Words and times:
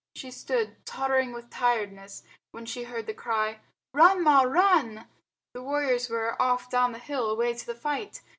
She 0.15 0.31
stood, 0.31 0.83
tottering 0.83 1.31
with 1.31 1.51
tiredness, 1.51 2.23
when 2.49 2.65
she 2.65 2.85
heard 2.85 3.05
the 3.05 3.13
cry 3.13 3.59
"Run, 3.93 4.23
Ma, 4.23 4.41
run!" 4.41 5.07
The 5.53 5.61
warriors 5.61 6.09
were 6.09 6.41
off 6.41 6.71
down 6.71 6.91
the 6.91 6.97
hill 6.97 7.29
away 7.29 7.53
to 7.53 7.65
the 7.67 7.75
fight. 7.75 8.21